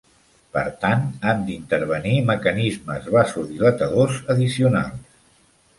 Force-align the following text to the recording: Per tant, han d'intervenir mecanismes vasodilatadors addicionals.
Per 0.55 0.61
tant, 0.85 1.03
han 1.31 1.43
d'intervenir 1.49 2.15
mecanismes 2.31 3.09
vasodilatadors 3.19 4.21
addicionals. 4.37 5.19